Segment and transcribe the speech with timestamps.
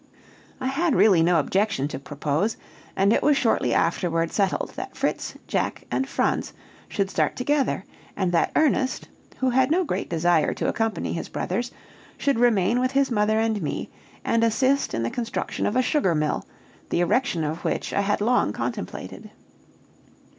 [0.59, 2.57] I had really no objection to propose;
[2.95, 6.53] and it was shortly afterward settled that Fritz, Jack, and Franz
[6.89, 7.83] should start together;
[8.17, 11.69] and that Ernest, who had no great desire to accompany his brothers,
[12.17, 13.91] should remain with his mother and me,
[14.25, 16.47] and assist in the construction of a sugar mill,
[16.89, 19.29] the erection of which I had long contemplated.